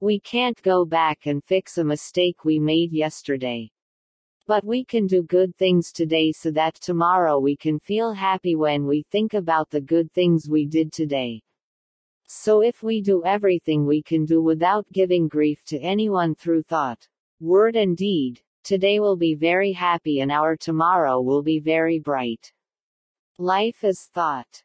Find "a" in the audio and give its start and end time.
1.76-1.84